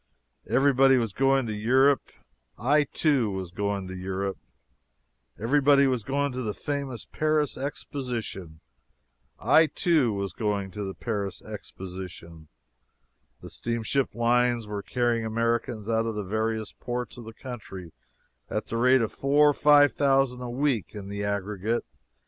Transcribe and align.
Everybody 0.49 0.97
was 0.97 1.13
going 1.13 1.45
to 1.45 1.53
Europe 1.53 2.09
I, 2.57 2.85
too, 2.85 3.29
was 3.29 3.51
going 3.51 3.87
to 3.87 3.95
Europe. 3.95 4.39
Everybody 5.39 5.85
was 5.85 6.01
going 6.01 6.31
to 6.31 6.41
the 6.41 6.55
famous 6.55 7.05
Paris 7.05 7.55
Exposition 7.55 8.61
I, 9.37 9.67
too, 9.67 10.11
was 10.11 10.33
going 10.33 10.71
to 10.71 10.83
the 10.83 10.95
Paris 10.95 11.43
Exposition. 11.43 12.47
The 13.41 13.49
steamship 13.51 14.15
lines 14.15 14.65
were 14.65 14.81
carrying 14.81 15.23
Americans 15.23 15.87
out 15.87 16.07
of 16.07 16.15
the 16.15 16.23
various 16.23 16.71
ports 16.71 17.17
of 17.19 17.25
the 17.25 17.33
country 17.33 17.93
at 18.49 18.65
the 18.69 18.77
rate 18.77 19.01
of 19.03 19.11
four 19.11 19.51
or 19.51 19.53
five 19.53 19.93
thousand 19.93 20.41
a 20.41 20.49
week 20.49 20.95
in 20.95 21.09
the 21.09 21.23
aggregate. 21.23 21.85